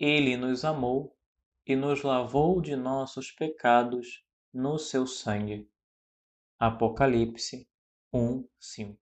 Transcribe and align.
Ele 0.00 0.34
nos 0.34 0.64
amou 0.64 1.14
e 1.66 1.76
nos 1.76 2.02
lavou 2.02 2.62
de 2.62 2.74
nossos 2.74 3.30
pecados 3.30 4.24
no 4.50 4.78
seu 4.78 5.06
sangue. 5.06 5.68
Apocalipse 6.58 7.68
1, 8.10 8.48
5 8.58 8.98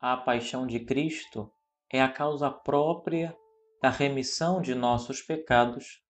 A 0.00 0.16
paixão 0.16 0.66
de 0.66 0.80
Cristo 0.80 1.52
é 1.92 2.00
a 2.00 2.10
causa 2.10 2.50
própria 2.50 3.36
da 3.82 3.90
remissão 3.90 4.62
de 4.62 4.74
nossos 4.74 5.20
pecados 5.20 6.02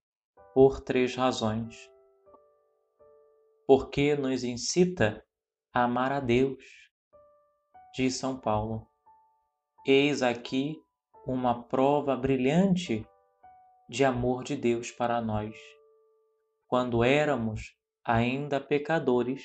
por 0.55 0.81
três 0.81 1.17
razões. 1.17 1.96
Porque 3.67 4.15
nos 4.15 4.45
incita 4.45 5.25
a 5.75 5.85
amar 5.85 6.13
a 6.13 6.21
Deus, 6.21 6.65
diz 7.95 8.15
São 8.15 8.39
Paulo. 8.39 8.89
Eis 9.85 10.23
aqui 10.23 10.81
uma 11.27 11.65
prova 11.65 12.17
brilhante 12.17 13.05
de 13.89 14.05
amor 14.05 14.45
de 14.45 14.57
Deus 14.57 14.91
para 14.93 15.21
nós. 15.21 15.57
Quando 16.69 17.03
éramos 17.03 17.77
ainda 18.05 18.61
pecadores, 18.61 19.43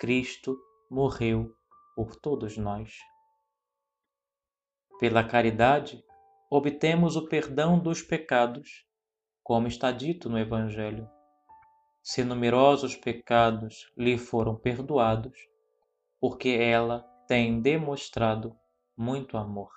Cristo 0.00 0.56
morreu 0.90 1.52
por 1.94 2.16
todos 2.16 2.56
nós. 2.56 2.94
Pela 4.98 5.22
caridade, 5.22 6.02
obtemos 6.50 7.14
o 7.14 7.28
perdão 7.28 7.78
dos 7.78 8.00
pecados, 8.00 8.86
como 9.42 9.66
está 9.66 9.92
dito 9.92 10.30
no 10.30 10.38
Evangelho. 10.38 11.08
Se 12.10 12.24
numerosos 12.24 12.96
pecados 12.96 13.92
lhe 13.94 14.16
foram 14.16 14.56
perdoados, 14.56 15.38
porque 16.18 16.48
ela 16.48 17.00
tem 17.28 17.60
demonstrado 17.60 18.58
muito 18.96 19.36
amor. 19.36 19.70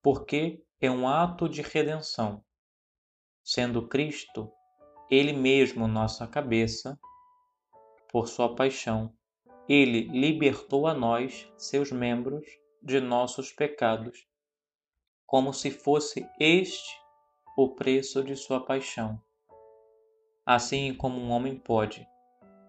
Porque 0.00 0.64
é 0.80 0.88
um 0.88 1.08
ato 1.08 1.48
de 1.48 1.60
redenção. 1.60 2.44
Sendo 3.42 3.88
Cristo, 3.88 4.48
Ele 5.10 5.32
mesmo 5.32 5.88
nossa 5.88 6.24
cabeça, 6.28 6.96
por 8.08 8.28
sua 8.28 8.54
paixão, 8.54 9.12
Ele 9.68 10.02
libertou 10.02 10.86
a 10.86 10.94
nós, 10.94 11.52
seus 11.56 11.90
membros, 11.90 12.46
de 12.80 13.00
nossos 13.00 13.50
pecados, 13.50 14.24
como 15.26 15.52
se 15.52 15.72
fosse 15.72 16.24
este 16.38 16.96
o 17.56 17.74
preço 17.74 18.22
de 18.22 18.36
sua 18.36 18.64
paixão. 18.64 19.20
Assim 20.52 20.92
como 20.92 21.16
um 21.20 21.30
homem 21.30 21.54
pode, 21.54 22.04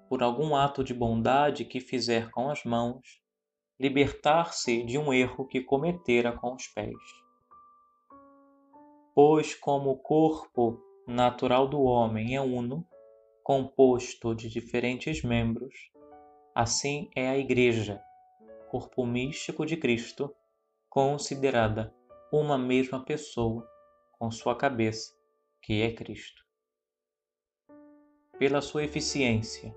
por 0.08 0.22
algum 0.22 0.56
ato 0.56 0.84
de 0.84 0.94
bondade 0.94 1.66
que 1.66 1.80
fizer 1.80 2.30
com 2.30 2.48
as 2.48 2.64
mãos, 2.64 3.20
libertar-se 3.80 4.84
de 4.84 5.00
um 5.00 5.12
erro 5.12 5.48
que 5.48 5.62
cometera 5.62 6.32
com 6.32 6.54
os 6.54 6.68
pés. 6.68 6.94
Pois, 9.16 9.56
como 9.56 9.90
o 9.90 9.98
corpo 9.98 10.80
natural 11.08 11.68
do 11.68 11.82
homem 11.82 12.36
é 12.36 12.40
uno, 12.40 12.88
composto 13.44 14.36
de 14.36 14.48
diferentes 14.48 15.24
membros, 15.24 15.74
assim 16.54 17.09
é 17.16 17.30
a 17.30 17.38
Igreja, 17.40 18.00
corpo 18.70 19.04
místico 19.08 19.66
de 19.66 19.76
Cristo, 19.76 20.32
considerada 20.88 21.92
uma 22.32 22.59
mesma 22.59 23.04
pessoa 23.04 23.68
com 24.20 24.30
sua 24.30 24.56
cabeça, 24.56 25.16
que 25.64 25.82
é 25.82 25.92
Cristo. 25.92 26.50
Pela 28.42 28.59
sua 28.59 28.84
eficiência, 28.84 29.72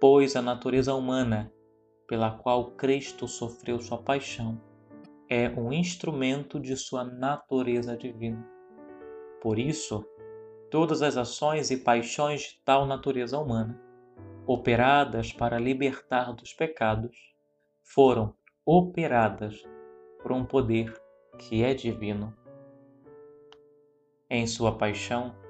pois 0.00 0.34
a 0.34 0.42
natureza 0.42 0.92
humana 0.96 1.54
pela 2.08 2.28
qual 2.28 2.72
Cristo 2.72 3.28
sofreu 3.28 3.78
sua 3.78 4.02
paixão 4.02 4.60
é 5.30 5.48
um 5.48 5.72
instrumento 5.72 6.58
de 6.58 6.76
sua 6.76 7.04
natureza 7.04 7.96
divina. 7.96 8.44
Por 9.40 9.60
isso, 9.60 10.04
todas 10.72 11.02
as 11.02 11.16
ações 11.16 11.70
e 11.70 11.76
paixões 11.76 12.40
de 12.40 12.60
tal 12.64 12.84
natureza 12.84 13.38
humana, 13.38 13.80
operadas 14.44 15.32
para 15.32 15.56
libertar 15.56 16.32
dos 16.32 16.52
pecados, 16.52 17.16
foram 17.80 18.34
operadas 18.66 19.62
por 20.20 20.32
um 20.32 20.44
poder 20.44 20.92
que 21.38 21.62
é 21.62 21.74
divino. 21.74 22.36
Em 24.28 24.48
sua 24.48 24.76
paixão, 24.76 25.40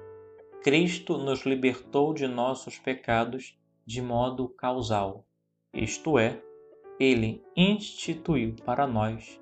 Cristo 0.63 1.17
nos 1.17 1.45
libertou 1.45 2.13
de 2.13 2.27
nossos 2.27 2.79
pecados 2.79 3.59
de 3.85 4.01
modo 4.01 4.47
causal, 4.49 5.25
isto 5.73 6.17
é, 6.17 6.41
ele 6.99 7.43
instituiu 7.55 8.55
para 8.65 8.87
nós 8.87 9.41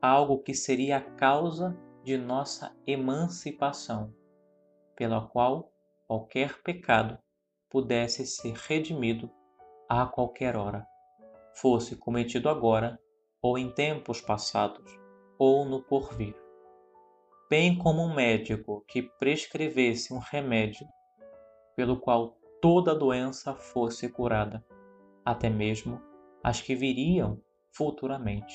algo 0.00 0.38
que 0.38 0.54
seria 0.54 0.98
a 0.98 1.00
causa 1.00 1.76
de 2.04 2.16
nossa 2.16 2.76
emancipação, 2.86 4.14
pela 4.94 5.26
qual 5.26 5.72
qualquer 6.06 6.62
pecado 6.62 7.18
pudesse 7.70 8.26
ser 8.26 8.54
redimido 8.54 9.30
a 9.88 10.06
qualquer 10.06 10.54
hora 10.56 10.86
fosse 11.60 11.96
cometido 11.96 12.48
agora, 12.48 13.00
ou 13.42 13.58
em 13.58 13.70
tempos 13.70 14.20
passados, 14.20 14.98
ou 15.38 15.64
no 15.64 15.82
porvir. 15.82 16.36
Bem 17.50 17.78
como 17.78 18.02
um 18.02 18.14
médico 18.14 18.84
que 18.86 19.02
prescrevesse 19.02 20.12
um 20.12 20.18
remédio 20.18 20.86
pelo 21.74 21.98
qual 21.98 22.36
toda 22.60 22.94
doença 22.94 23.54
fosse 23.54 24.08
curada, 24.10 24.62
até 25.24 25.48
mesmo 25.48 25.98
as 26.44 26.60
que 26.60 26.74
viriam 26.74 27.40
futuramente. 27.72 28.54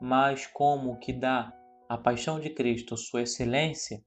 Mas 0.00 0.46
como 0.46 0.98
que 0.98 1.12
dá 1.12 1.52
a 1.88 1.96
paixão 1.96 2.40
de 2.40 2.50
Cristo 2.50 2.96
sua 2.96 3.22
excelência 3.22 4.02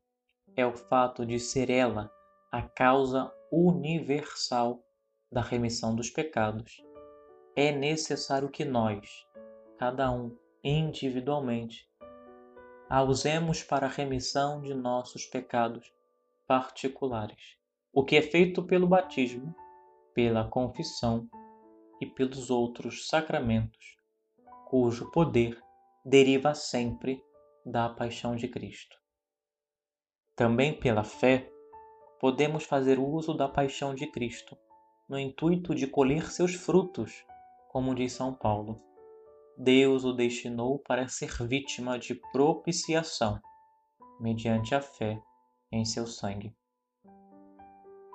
é 0.58 0.66
o 0.66 0.76
fato 0.76 1.26
de 1.26 1.40
ser 1.40 1.70
ela 1.70 2.12
a 2.52 2.62
causa 2.62 3.32
universal 3.52 4.84
da 5.32 5.42
remissão 5.42 5.96
dos 5.96 6.10
pecados 6.10 6.84
é 7.56 7.72
necessário 7.72 8.50
que 8.50 8.66
nós, 8.66 9.26
cada 9.78 10.12
um 10.12 10.38
individualmente, 10.62 11.90
a 12.90 13.04
usemos 13.04 13.64
para 13.64 13.88
a 13.88 13.90
remissão 13.90 14.62
de 14.62 14.74
nossos 14.74 15.26
pecados 15.26 15.92
particulares, 16.48 17.58
o 17.94 18.04
que 18.04 18.16
é 18.16 18.22
feito 18.22 18.64
pelo 18.64 18.88
batismo, 18.88 19.56
pela 20.14 20.48
confissão 20.48 21.28
e 22.00 22.06
pelos 22.06 22.50
outros 22.50 23.08
sacramentos, 23.08 23.98
cujo 24.68 25.10
poder 25.12 25.62
deriva 26.04 26.54
sempre 26.54 27.24
da 27.66 27.90
paixão 27.90 28.36
de 28.36 28.48
Cristo. 28.48 28.96
Também 30.36 30.78
pela 30.78 31.04
fé, 31.04 31.50
podemos 32.20 32.66
fazer 32.66 33.00
uso 33.00 33.34
da 33.34 33.48
paixão 33.48 33.96
de 33.96 34.08
Cristo, 34.08 34.58
no 35.10 35.18
intuito 35.18 35.74
de 35.74 35.88
colher 35.88 36.32
seus 36.32 36.54
frutos 36.54 37.26
como 37.76 37.94
diz 37.94 38.14
São 38.14 38.34
Paulo, 38.34 38.82
Deus 39.58 40.04
o 40.04 40.12
destinou 40.12 40.80
para 40.80 41.08
ser 41.08 41.32
vítima 41.48 41.98
de 41.98 42.14
propiciação, 42.32 43.40
mediante 44.20 44.76
a 44.76 44.82
fé 44.82 45.22
em 45.72 45.86
seu 45.86 46.06
sangue. 46.06 46.54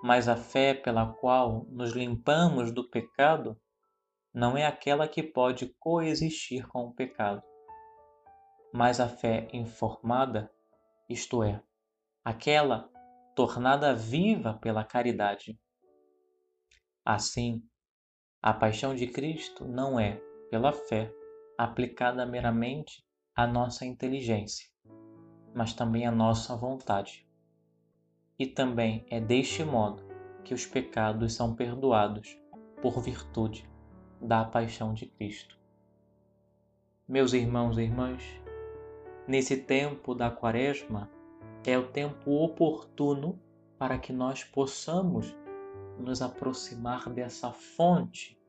Mas 0.02 0.28
a 0.28 0.36
fé 0.36 0.74
pela 0.74 1.12
qual 1.14 1.64
nos 1.70 1.92
limpamos 1.92 2.72
do 2.72 2.88
pecado 2.88 3.58
não 4.32 4.56
é 4.56 4.66
aquela 4.66 5.08
que 5.08 5.22
pode 5.22 5.74
coexistir 5.78 6.66
com 6.68 6.84
o 6.86 6.94
pecado, 6.94 7.42
mas 8.72 9.00
a 9.00 9.08
fé 9.08 9.48
informada, 9.52 10.50
isto 11.08 11.42
é, 11.42 11.62
aquela 12.24 12.88
tornada 13.34 13.94
viva 13.94 14.54
pela 14.54 14.84
caridade. 14.84 15.58
Assim, 17.04 17.62
a 18.42 18.52
paixão 18.52 18.94
de 18.94 19.06
Cristo 19.06 19.66
não 19.66 19.98
é, 19.98 20.20
pela 20.50 20.72
fé, 20.72 21.12
aplicada 21.62 22.24
meramente 22.24 23.04
à 23.36 23.46
nossa 23.46 23.84
inteligência, 23.84 24.66
mas 25.54 25.74
também 25.74 26.06
à 26.06 26.10
nossa 26.10 26.56
vontade. 26.56 27.28
E 28.38 28.46
também 28.46 29.04
é 29.10 29.20
deste 29.20 29.62
modo 29.62 30.02
que 30.42 30.54
os 30.54 30.64
pecados 30.64 31.34
são 31.34 31.54
perdoados 31.54 32.34
por 32.80 33.02
virtude 33.02 33.68
da 34.22 34.42
paixão 34.42 34.94
de 34.94 35.04
Cristo. 35.04 35.58
Meus 37.06 37.34
irmãos 37.34 37.76
e 37.76 37.82
irmãs, 37.82 38.22
nesse 39.28 39.58
tempo 39.58 40.14
da 40.14 40.30
Quaresma 40.30 41.10
é 41.66 41.76
o 41.76 41.88
tempo 41.88 42.42
oportuno 42.42 43.38
para 43.78 43.98
que 43.98 44.14
nós 44.14 44.44
possamos 44.44 45.36
nos 45.98 46.22
aproximar 46.22 47.10
dessa 47.10 47.52
fonte 47.52 48.40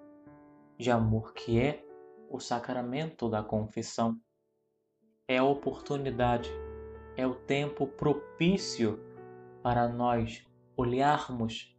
de 0.77 0.89
amor 0.89 1.33
que 1.33 1.59
é 1.59 1.90
o 2.31 2.39
sacramento 2.39 3.29
da 3.29 3.43
confissão. 3.43 4.17
É 5.27 5.37
a 5.37 5.43
oportunidade, 5.43 6.49
é 7.15 7.27
o 7.27 7.35
tempo 7.35 7.85
propício 7.85 8.99
para 9.61 9.87
nós 9.87 10.45
olharmos 10.75 11.75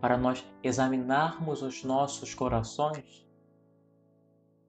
para 0.00 0.16
nós 0.16 0.44
examinarmos 0.62 1.62
os 1.62 1.82
nossos 1.82 2.34
corações 2.34 3.26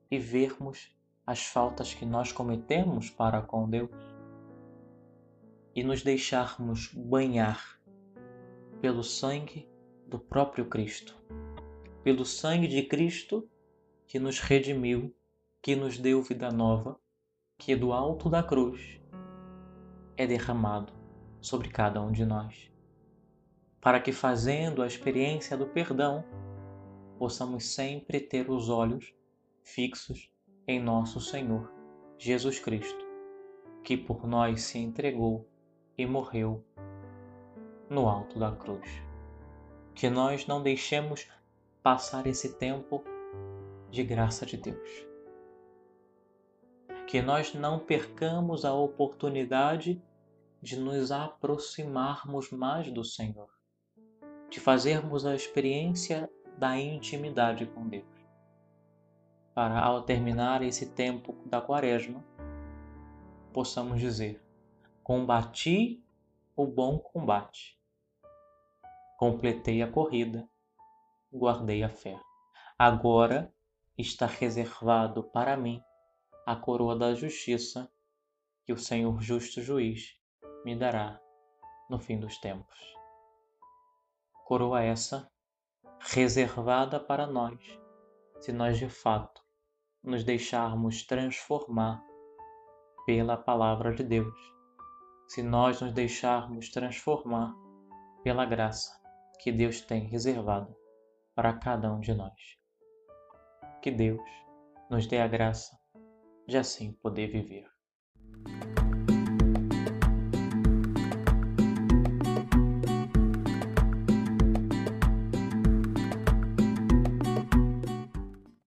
e 0.09 0.17
vermos 0.17 0.95
as 1.25 1.45
faltas 1.45 1.93
que 1.93 2.05
nós 2.05 2.31
cometemos 2.31 3.09
para 3.09 3.41
com 3.41 3.69
Deus 3.69 3.91
e 5.75 5.83
nos 5.83 6.01
deixarmos 6.01 6.91
banhar 6.93 7.79
pelo 8.81 9.03
sangue 9.03 9.69
do 10.07 10.17
próprio 10.17 10.65
Cristo, 10.65 11.15
pelo 12.03 12.25
sangue 12.25 12.67
de 12.67 12.83
Cristo 12.83 13.47
que 14.07 14.17
nos 14.17 14.39
redimiu, 14.39 15.13
que 15.61 15.75
nos 15.75 15.97
deu 15.97 16.21
vida 16.21 16.51
nova, 16.51 16.99
que 17.57 17.75
do 17.75 17.91
alto 17.91 18.29
da 18.29 18.43
cruz 18.43 18.99
é 20.15 20.25
derramado 20.25 20.93
sobre 21.41 21.69
cada 21.69 22.01
um 22.01 22.11
de 22.11 22.25
nós, 22.25 22.71
para 23.81 23.99
que 23.99 24.11
fazendo 24.11 24.81
a 24.81 24.87
experiência 24.87 25.57
do 25.57 25.67
perdão, 25.67 26.23
possamos 27.17 27.73
sempre 27.73 28.19
ter 28.19 28.49
os 28.49 28.69
olhos 28.69 29.13
fixos 29.63 30.31
em 30.67 30.79
nosso 30.79 31.19
Senhor 31.19 31.71
Jesus 32.17 32.59
Cristo, 32.59 33.05
que 33.83 33.95
por 33.95 34.27
nós 34.27 34.63
se 34.63 34.77
entregou 34.77 35.47
e 35.97 36.05
morreu 36.05 36.63
no 37.89 38.07
alto 38.07 38.39
da 38.39 38.51
cruz. 38.51 38.87
Que 39.95 40.09
nós 40.09 40.45
não 40.45 40.61
deixemos 40.61 41.27
passar 41.81 42.27
esse 42.27 42.57
tempo 42.57 43.03
de 43.89 44.03
graça 44.03 44.45
de 44.45 44.57
Deus. 44.57 45.06
Que 47.07 47.21
nós 47.21 47.53
não 47.53 47.79
percamos 47.79 48.65
a 48.65 48.73
oportunidade 48.73 50.01
de 50.61 50.77
nos 50.77 51.11
aproximarmos 51.11 52.51
mais 52.51 52.91
do 52.91 53.03
Senhor, 53.03 53.49
de 54.49 54.59
fazermos 54.59 55.25
a 55.25 55.33
experiência 55.33 56.29
da 56.57 56.77
intimidade 56.77 57.65
com 57.67 57.87
Deus. 57.87 58.05
Para, 59.53 59.79
ao 59.79 60.03
terminar 60.03 60.61
esse 60.61 60.87
tempo 60.87 61.33
da 61.45 61.61
Quaresma, 61.61 62.21
possamos 63.53 64.01
dizer: 64.01 64.43
Combati 65.01 66.03
o 66.57 66.67
bom 66.67 66.99
combate, 66.99 67.79
completei 69.17 69.81
a 69.81 69.89
corrida, 69.89 70.45
guardei 71.31 71.83
a 71.83 71.89
fé. 71.89 72.19
Agora 72.77 73.49
está 73.97 74.25
reservado 74.25 75.23
para 75.23 75.55
mim 75.55 75.81
a 76.47 76.55
coroa 76.55 76.97
da 76.97 77.13
justiça 77.13 77.91
que 78.65 78.71
o 78.71 78.77
Senhor 78.77 79.21
justo 79.21 79.61
juiz 79.61 80.17
me 80.63 80.79
dará 80.79 81.19
no 81.89 81.99
fim 81.99 82.17
dos 82.17 82.37
tempos. 82.37 82.79
Coroa 84.45 84.81
essa 84.81 85.29
reservada 85.99 87.01
para 87.01 87.27
nós, 87.27 87.59
se 88.39 88.53
nós 88.53 88.77
de 88.77 88.87
fato 88.87 89.43
nos 90.01 90.23
deixarmos 90.23 91.05
transformar 91.05 92.01
pela 93.05 93.35
palavra 93.35 93.93
de 93.93 94.05
Deus, 94.05 94.39
se 95.27 95.43
nós 95.43 95.81
nos 95.81 95.91
deixarmos 95.91 96.69
transformar 96.71 97.53
pela 98.23 98.45
graça 98.45 98.97
que 99.41 99.51
Deus 99.51 99.81
tem 99.81 100.07
reservada 100.07 100.73
para 101.35 101.59
cada 101.59 101.91
um 101.93 101.99
de 101.99 102.13
nós. 102.13 102.57
Que 103.81 103.91
Deus 103.91 104.21
nos 104.89 105.05
dê 105.07 105.19
a 105.19 105.27
graça 105.27 105.77
de 106.47 106.57
assim 106.57 106.93
poder 106.93 107.27
viver. 107.27 107.67